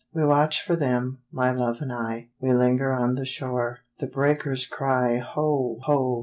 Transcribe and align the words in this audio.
We 0.11 0.25
watch 0.25 0.63
for 0.65 0.75
them, 0.75 1.19
my 1.31 1.51
love 1.51 1.77
and 1.79 1.93
I; 1.93 2.31
We 2.39 2.53
linger 2.53 2.91
on 2.91 3.13
the 3.13 3.23
shore. 3.23 3.81
The 3.99 4.07
breakers 4.07 4.65
cry 4.65 5.17
Ho! 5.17 5.77
ho! 5.83 6.19